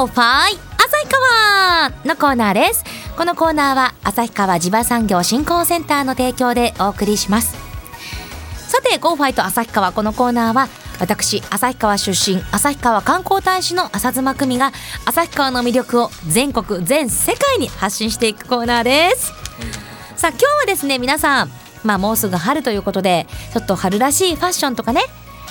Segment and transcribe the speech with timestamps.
[0.00, 2.84] まりました Go Fi 旭川のコーナーです。
[3.16, 7.56] このコーナーは旭川地場産業振興センターの提供でお送りします。
[8.68, 10.68] さて Go Fi と旭川このコーナーは
[11.00, 14.72] 私旭川出身旭川観光大使の浅妻久美が
[15.06, 19.32] 旭川の魅力を全国全世界に発信していくコーナーです。
[20.16, 21.50] さあ今日はですね皆さん
[21.84, 25.02] まあもうすぐ春ということでちょっと春らしいファッションとかね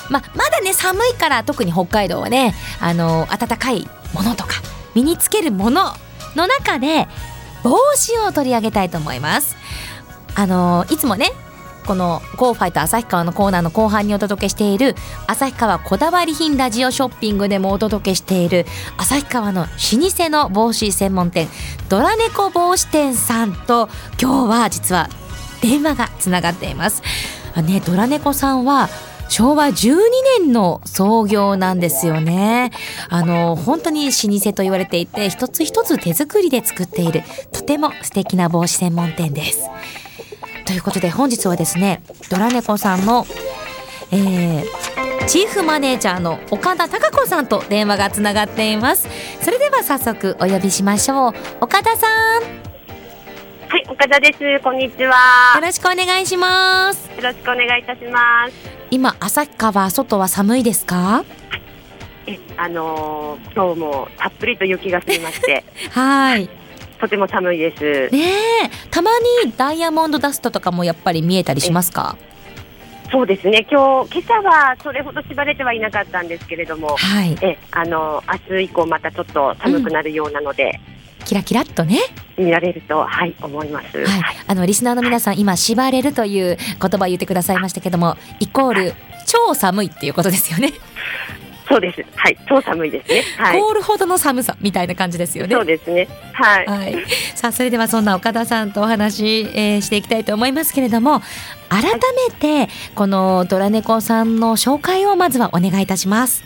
[0.10, 4.62] まあ、まだね寒いから特に北海道はねあの暖かいものとか
[4.96, 5.94] 身につけるもの
[6.36, 7.08] の中で
[7.64, 9.56] 帽子を取り上げたいと思います
[10.36, 11.32] あのいつもね
[11.86, 14.96] この「ゴーファイト旭川」のコーナーの後半にお届けしている
[15.28, 18.66] 旭川こだわり品ラジオショッピングでもお届けしている
[18.98, 21.50] 旭川の老舗の帽子専門店
[21.90, 23.90] ドラ猫帽子店さんと
[24.22, 25.10] 今日は実は
[25.62, 27.02] 電話がつながっています。
[27.56, 28.90] ね、ドラ猫さんは
[29.30, 29.98] 昭和12
[30.40, 32.72] 年の創業なんですよね。
[33.10, 39.70] あの、本当に老舗と言われていて、一つ一つ手作りで作っている、とても素敵な帽子専門店です。
[40.66, 43.26] ということで本日はですね、ドラ猫さんの、
[44.12, 49.08] えー、チーフマネージャーの岡田貴子さんと電話がつながっています。
[49.42, 51.34] それでは早速お呼びしましょう。
[51.62, 52.08] 岡田さ
[52.66, 52.69] ん。
[53.70, 54.60] はい、岡田です。
[54.64, 55.54] こんにちは。
[55.56, 57.08] よろしくお願いします。
[57.16, 58.54] よろしくお願いいたします。
[58.90, 61.24] 今旭川外は寒いですか？
[62.26, 65.64] えあのー、今日もたっぷりと雪が降りまして。
[65.94, 66.50] はい。
[67.00, 68.10] とても寒いです。
[68.12, 69.12] ねたま
[69.46, 72.18] にダイヤモンドダストとかもやっぱり見えたりしますか？
[73.12, 73.68] そうですね。
[73.70, 80.99] 今日今朝はそれほど縛れてはいなかったんですけれども、はい、えあの明日以降またちょっと寒くなるようなので、うん、
[81.30, 82.00] キラキラっとね
[82.40, 84.04] 見られるとはい思います。
[84.04, 88.94] はい、あのリスナーの皆さん、今縛れるという言葉を言ってくださいましたけども、イコール
[89.28, 90.74] 超寒いっていうことですよね。
[91.68, 92.04] そうです。
[92.16, 93.24] はい、超寒いですね。
[93.38, 95.54] はい、凍るほどの寒さみたいな感じですよね。
[95.54, 96.08] そうですね。
[96.34, 96.66] はい。
[96.66, 101.22] はい、さあ、それではそんな岡田さんとお話、えー、していきたいと思いますけれども、
[101.70, 106.44] 改めてこのドラネコさんの紹介をまずはお願いいたします。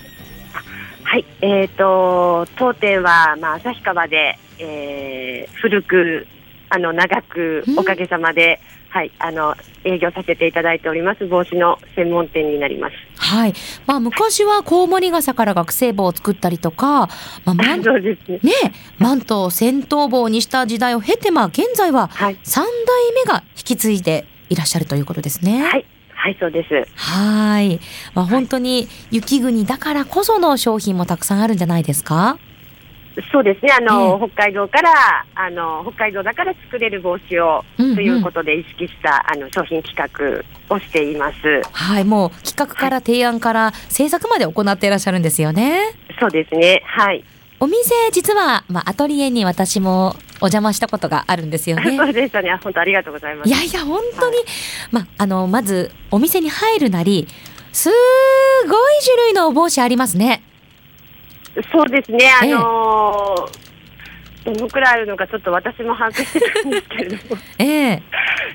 [1.14, 6.28] はい、えっ、ー、と当店はまあ旭川でえー、古く
[6.70, 12.96] あの長くおかげさまで、うん、はいあの営業させていただいております帽子の専門店になります。
[13.18, 13.54] はい。
[13.86, 17.08] まあ昔はコウモリ傘から学生帽を作ったりとか、
[17.46, 18.40] まあ マンそうですね。
[18.44, 18.52] ね
[18.98, 22.10] マントを戦闘帽にした時代を経てまあ現在は
[22.44, 25.64] 三代目が引き継いでいらっしゃるということですね。
[25.64, 25.86] はい。
[26.16, 26.88] はい、そうです。
[26.96, 27.80] はい。
[28.16, 32.38] まあ本当に雪国だからこその商品もたくさんあるんじゃないですか？
[33.32, 41.62] そうですね、あの、えー、北海道から、あの、北海道だから作れる帽子を、うんうん、ということで意識した、あの、商品企画をしています。
[41.72, 45.94] はい、もう企画から提案から制作まで行っていらっしゃるんですよね。
[46.20, 47.24] そうですね、はい。
[47.60, 51.96] お店、実は、まあ、アトリエに私もお邪魔したことがあるんですよね。
[51.98, 52.58] そうでしたね。
[52.62, 53.48] 本当ありがとうございます。
[53.48, 54.46] いやいや、本当に、はい、
[54.92, 57.28] まあ、の、まず、お店に入るなり、
[57.72, 60.44] すごい種類のお帽子ありますね。
[61.72, 68.04] そうですね、あのー、どのくらいあるのか、ちょっと私も把握してたんですけれども、ええ。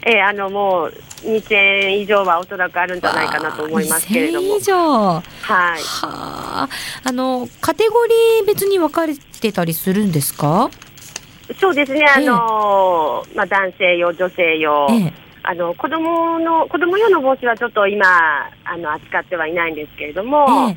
[0.06, 0.94] えー、あのもう
[1.24, 4.56] 2000以上はおそらくあるんじゃないかなと思いますけれども。
[4.56, 4.74] 以上。
[4.74, 5.22] はい。
[5.42, 6.68] はあ、
[7.04, 10.70] あのカテゴリー別に分かれてたりするんですか？
[11.60, 14.86] そうですね、あのー、まあ男性用、女性用。
[14.90, 15.12] ええ。
[15.44, 18.04] あの子供の子供用の帽子はちょっと今
[18.64, 20.76] あの扱ってはいないんですけれども、ええ、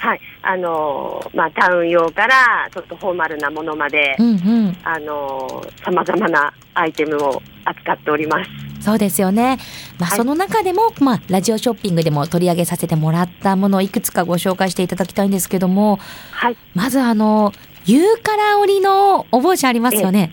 [0.00, 8.50] はいあのまあ、タウン用からちょっとフォーマルなものまでさまざまなアイテムを扱っております。
[8.80, 9.58] そうですよね。
[9.98, 15.98] まあ、はい、その中でも、まあ、ラジオショッピングでも取り上げさせてもらったものをいくつかご紹介していただきたいんですけども、
[16.32, 17.52] はい、まずあの、
[17.84, 20.32] ユーカラー織りのお帽子ありますよね。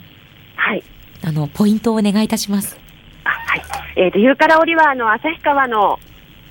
[0.56, 0.84] はい。
[1.25, 2.80] あの、ポイントをお願いいたします。
[3.25, 3.64] あはい。
[3.98, 6.00] えっ、ー、と、ユーカラー織りは、あの、旭川の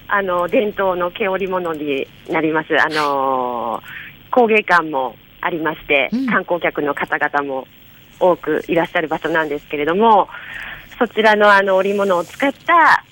[0.08, 2.80] あの伝統の毛織物になります。
[2.80, 3.82] あの
[4.30, 7.66] 工芸館もありまして、うん、観光客の方々も
[8.20, 10.28] 多くいらっしゃる場所なんですけれども、
[10.98, 13.04] そちらのあの織物を使った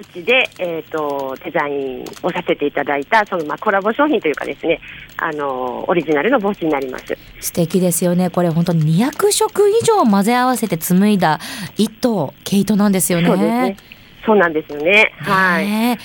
[0.00, 4.80] うちで、えーと、デザインをさせていただいたその、まあ、コラボ商品というかですね
[5.16, 7.04] あのオリジナルの帽子になります。
[7.40, 8.30] 素敵ですよね。
[8.30, 11.40] これ本当に200色以上混ぜ合わせて紡いだ
[11.76, 13.26] 糸毛糸なんですよね。
[13.26, 13.76] そうですね。
[14.24, 15.12] そうなんですよね。
[15.18, 15.98] はい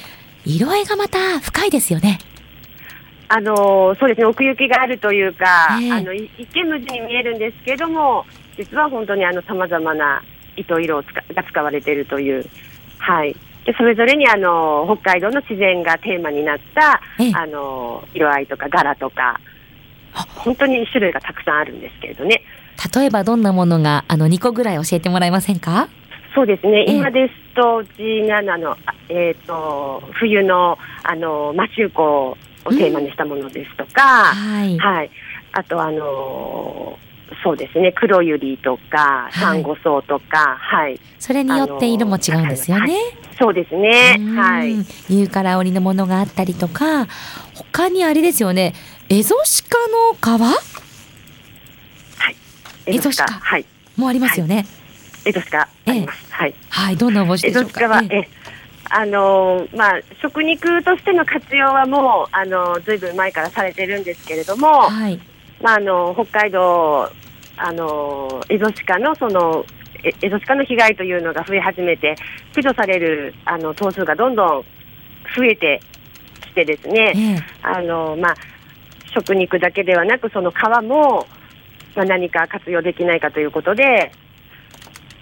[0.46, 2.20] 色合いがまた深いですよね。
[3.30, 4.26] あのそうですね。
[4.26, 8.26] 奥行きがあるというか、えー、あの一見無地に見えるんですけども
[8.58, 10.22] 実は本当にあの様々な
[10.56, 12.46] 糸色を使が使われているという
[13.00, 13.36] はい。
[13.66, 19.40] でそれぞれにあの北海道の自然がテーマになった、えー、あの色合いとか柄とか
[20.14, 22.44] 本当に種類がたくさんあるんですけれどね。
[22.96, 25.90] 例えばどんなものが、あの、2個ぐらい教えてもらえませんか？
[26.36, 28.78] そうですね、ええ今ですと、うちがあの、あ
[29.10, 34.78] えっ、と、冬の、あの、マシューコをテーマにしたものですとか、はい。
[34.80, 35.12] はい。
[35.52, 36.98] あと、あの
[37.44, 41.00] そうですね、黒百合とか、いサンゴソウとか、はい。
[41.20, 42.98] それによって色も違うんですよね。
[43.40, 44.74] そうですね、うんはい。
[44.74, 47.08] ユーカラ織りのものがあったりとか、
[47.56, 48.74] 他にあれですよね、
[49.10, 50.54] エゾシカの皮？
[52.86, 53.66] エゾシカはい。
[53.98, 54.66] もありますよね。
[55.26, 56.34] エゾシカあります。
[56.34, 56.56] はい。
[56.70, 57.70] はい、どんなお帽子エでしょうか？
[57.70, 58.30] ゾシカは、えええ、
[58.90, 65.20] あのまあ、食肉としての活用はもう、あのずいぶん前からされてるんですけれども、はい。
[65.62, 67.10] まあ、あの北海道、
[67.56, 69.66] あのエゾシカのその
[70.04, 72.16] えエゾシカの被害というのが増え始めて、
[72.54, 74.48] 駆除されるあの頭数がどんどん
[75.36, 75.80] 増えて
[76.42, 78.36] きてですね、ええあのまあ、
[79.14, 81.26] 食肉だけではなく、その皮も、
[81.96, 84.12] まあ、何か活用できないかということで、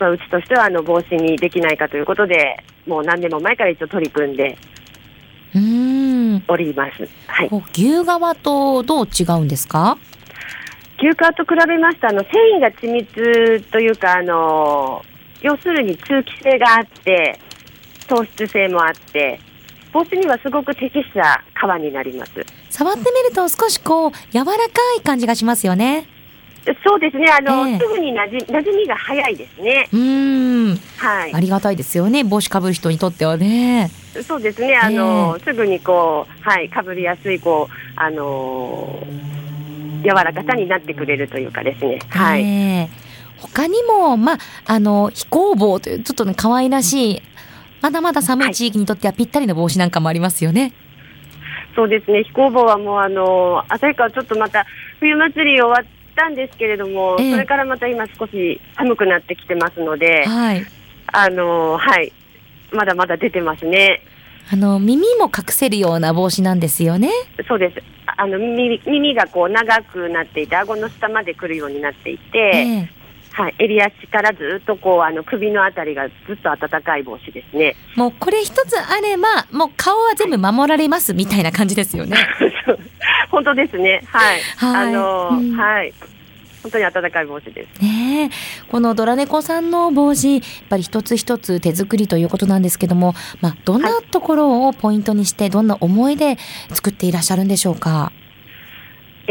[0.02, 2.58] まあ、うちとしてはあの防止にできないかということで、
[2.88, 4.58] もう何年も前から一応取り組んで。
[6.48, 7.08] おります。
[7.28, 9.98] はい牛革とどう違うんですか？
[10.98, 15.04] 牛革と比べますとあの繊維が緻密というかあの
[15.42, 17.40] 要するに通気性があって
[18.08, 19.40] 糖質性もあって
[19.92, 22.32] 帽子にはすごく適した革になります
[22.70, 24.62] 触ってみると少しこう柔らか
[24.98, 26.06] い感じがしますよね。
[26.84, 27.28] そうですね。
[27.30, 27.80] あの、ええ。
[27.80, 29.90] すぐになじ馴染みが早いですね。
[29.92, 30.78] うーん。
[30.98, 31.34] はい。
[31.34, 32.24] ありがたいですよね。
[32.24, 33.90] 帽子かぶる人にとってはね。
[34.28, 34.78] そうですね。
[34.78, 39.04] あの、すぐにこうはいかぶりやすいこうあの
[40.04, 42.00] 柔らかさになってくれるというかですね。
[42.10, 42.90] はい、ええ。
[43.42, 44.38] 他にも、まあ、
[44.68, 47.22] あの、飛行帽という、ちょっとね、可愛らしい、
[47.82, 50.74] まだまだ寒い地域にとってはぴったりの帽子なんかもありますよね。
[51.76, 54.66] そうですね、飛行帽はもう、あの旭川、ちょっとまた
[55.00, 57.32] 冬祭り終わったんですけれども、ええ。
[57.32, 60.66] それからまた今、少し寒くなってきてますので、はい。
[61.14, 62.14] あのはい、
[62.72, 64.02] まだまだ出てますね、
[64.50, 67.10] あの、耳も隠せるような帽子なんですよね？
[67.48, 67.84] そうです、
[68.18, 73.01] あの耳耳がこう長くなっていて、顎の下まで来るようになっていて、ええ
[73.34, 77.76] はい、襟足からずっとこうあの首のあたりがずっと暖かい帽子ですね。
[77.96, 82.18] もうこれ一つあれば、もう顔は全部守られますみたいな感じですよね。
[83.32, 85.94] 本当ですね、はい、はいあのうんはい、
[86.64, 87.82] 本当に暖かい帽子です。
[87.82, 88.68] ねえ。
[88.70, 96.38] このドラ猫さんの帽子、やっぱり一つ一つ手作りということなんですけども、まあ、どんなところをポイントにして、どんな思いで
[96.74, 98.12] 作っていらっしゃるんでしょうか？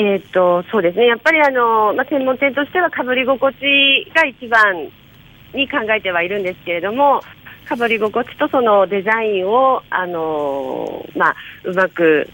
[0.00, 4.88] えーっとそうですね、やっぱりあの、まあ、専門店としてはかぶり心地が一番
[5.52, 7.20] に考えてはいるんですけれども、
[7.66, 12.28] かぶり心地とそのデザインを、あのまあ、うまく、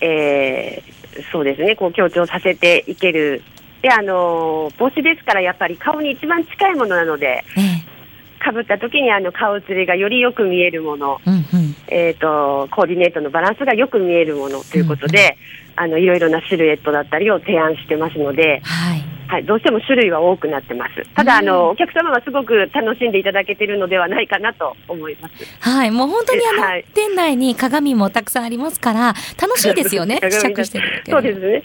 [0.00, 1.00] えー
[1.32, 3.42] そうですね、こう強調させていける。
[3.82, 8.42] で、あの帽子ですから、やっぱり顔に一番近いものなので、ええ。
[8.42, 11.69] かぶった時にあの顔つりがよりよく見えるもの、うんうん。
[11.90, 15.36] えー、とコーディネートのバランスがよく見えるものということで、
[15.76, 19.10] あのいろいろなシルエットだったりを提案してますので、はい。
[19.30, 21.08] はい、どうしても種類は多くなってます。
[21.14, 25.34] ただ、うんあのお客様はすごく楽しんでいただけているのではないかなと思います。
[25.60, 25.90] はい。
[25.92, 30.18] もう本当にあの、はい店内に鏡もたくさんありますから、楽しいですよね。
[30.30, 31.62] 試鏡着してるだけそうですね。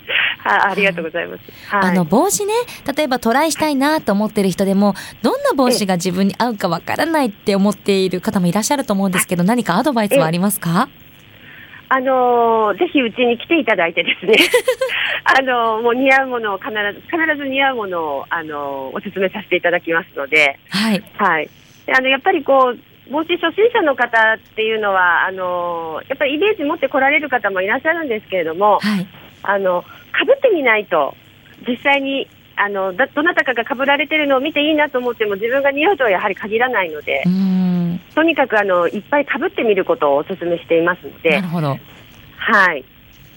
[0.48, 1.42] はい、ありがとうございます。
[1.76, 2.54] はい、あの帽子ね、
[2.96, 10.88] 例えばトライしたいなと思ってる人でも、どんな帽子が自分に合うかわからないって思っている方もいらっしゃると思うんですけど、何かアドバイスはありますか？
[11.88, 14.34] あのーぜひうちに来ていただいてですね、
[15.24, 21.04] あのーもう似合うものを必ず、必ず似合うものを、あのーお勧めさせていただきますので、はい。
[21.18, 21.50] はい。
[21.86, 29.08] であの、やっぱりこう、帽子初心者の方っていうのは、あのーやっぱりイメージ持って来られる方もいらっしゃるんですけれども、はい。
[29.44, 29.86] あの、
[30.18, 31.16] 被ってみないと、
[31.68, 37.24] 実際に、あの、だどなたかが被られてるのを見ていいなと思っても自分が似合うとはやはり限らないので。
[38.14, 41.78] とにかくあの、いっぱい被ってみることをお勧めしていますのなでる、ほど。
[42.38, 42.84] はい。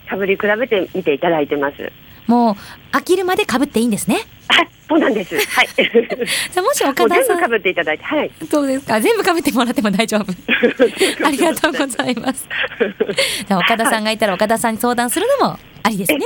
[0.08, 1.92] 被り比べてみていただいてます。
[2.28, 4.18] もう、飽きるまで被っていいんですね？
[4.50, 5.34] はい、そうなんです。
[5.50, 5.68] はい。
[5.76, 8.30] じゃあもしも岡田さん、う全部被っていただいて、はい。
[8.50, 9.00] そうですか？
[9.00, 10.24] 全部被ってもらっても大丈夫。
[11.26, 12.48] ありがとうございます。
[13.48, 16.20] じゃあ岡田さんがいたら岡田さんに相談するのもありですね。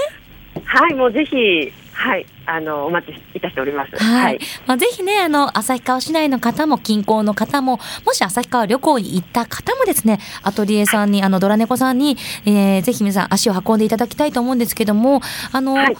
[0.65, 3.97] はい、もうぜひ、はい、あの、お待ちいたしております。
[3.97, 4.39] はい。
[4.67, 15.21] まあ、ぜひね、あの、旭川市内の方も、近郊の方も、もし旭川旅行に行った方もですね、アトリエさんに、あの、ドラ猫さんに、えーぜひ皆さん足を運んでいただきたいと思うんですけども、
[15.53, 15.97] あの、はい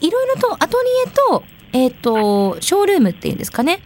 [0.00, 3.80] い、いろいろとアトリエと、えっ、と、ショールームっていうんですかね。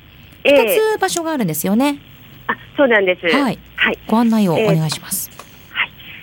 [0.45, 1.99] え二えつ場所があるんですよね。
[2.47, 3.27] あ、そうなんです。
[3.27, 3.59] はい。
[3.75, 3.99] はい。
[4.07, 5.31] ご案内をお願いします。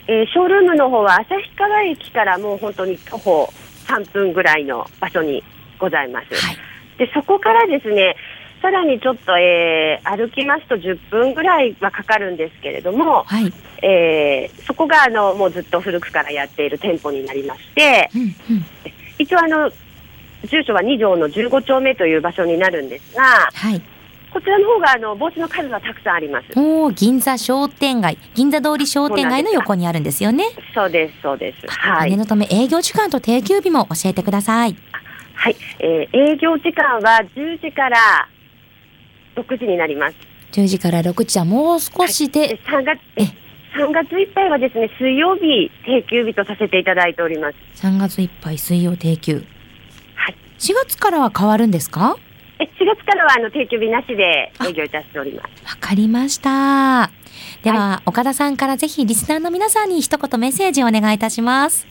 [0.08, 5.44] えーショールームの方は旭川駅からもう本当に徒歩3分ぐらいの場所に
[5.80, 6.34] ございます。
[6.36, 6.58] はい、
[6.98, 8.16] でそこからですね
[8.62, 13.54] さらにちょっと、えー、歩きますと10分ぐらいはかかるんですけれども、はい、
[13.86, 18.32] えー、そこがあのもうずっと古くからやっている店舗になりまして、うんうん、
[19.20, 19.70] 一応あの
[20.46, 23.24] 住所は2条の15丁目という場所になるんですが、
[23.54, 23.82] はい、
[24.34, 26.48] こちらの方があの帽子の数はたくさんあります。
[26.60, 30.46] お銀座商店街、銀座通り商店街の横にあるんですよね。
[30.74, 31.68] そうです、そうです。
[31.68, 32.10] はい。
[32.10, 34.76] 念のため営業時間と定休日も教えてください。
[35.36, 38.28] はい、えー、営業時間は10時から
[39.36, 40.16] 6時になります。
[40.54, 42.40] 10時から6時はもう少しで。
[42.40, 43.00] はい、3月、
[43.76, 47.86] 3月いっぱいはですね、水曜日定休日とさせていただいております。
[47.86, 49.44] 3月いっぱい水曜定休。
[50.16, 50.36] はい。
[50.58, 52.18] 4月からは変わるんですか？
[52.60, 55.66] え、4月からはあの定休日なしで営業いたしております。
[55.66, 57.12] わかりました。
[57.64, 61.88] では、はい、岡田さんからぜひリスナーの皆さんに一言メッセージをお願いいたします。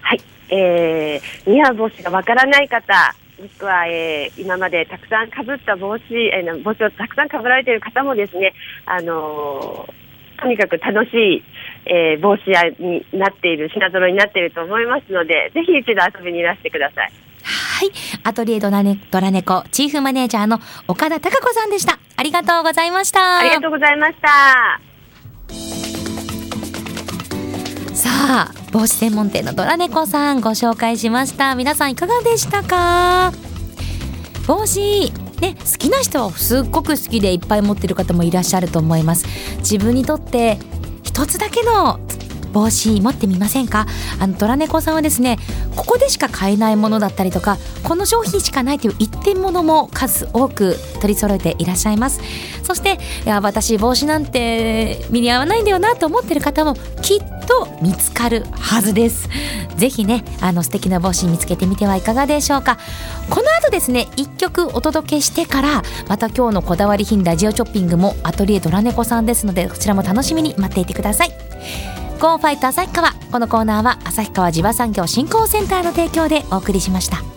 [0.00, 0.20] はい。
[0.50, 8.54] えー、帽子がわからない方、もしくは、えー、今までたくさんかぶった帽子、えー、帽子をたくさんかぶられている方もですね、
[8.86, 11.42] あのー、とにかく楽しい、
[11.86, 17.12] えー、帽子屋になっている、品揃えになっていると思いますので、ぜひ一度遊びにいらしてください。
[17.84, 17.92] はい。
[18.24, 21.98] アトリエドラネドラネコチーフマネージャーの岡田貴子さんでした。
[22.16, 23.38] ありがとうございました。
[23.38, 24.80] ありがとうございました。
[27.94, 28.10] さ
[28.50, 33.32] あ帽子専門店のドラネコさんご紹介しました皆さんいかがでしたか？
[34.46, 34.80] 帽子
[35.40, 39.26] ね好きな人はすっごく好きでいっぱい持ってる方もいらっしゃると思います
[39.58, 40.58] 自分にとって
[41.02, 42.00] 一つだけの
[42.54, 43.86] 帽子持ってみませんか？
[44.20, 45.38] あのドラネコさんはですね
[45.76, 52.20] ここでしか買えないものだったりとかこの商品しかないという一点物も数多く取り揃えていらっしゃいます。
[52.62, 59.28] そしていや私帽子なんて身に合わないんだよなと思ってる方もきっと見つかるはずです。
[59.76, 62.78] ぜひねあの素敵な帽子見つけてみてはいかがでしょうか。
[63.28, 71.32] この後ですね1曲お届けしてからまた今日のこだわり品ラジオショッピングもアトリエドラネコさんですのでこちらも楽しみに待っていてください。
[72.24, 77.33] ゴーファイト旭川このコーナーは旭川地場産業振興センターの提供でお送りしました。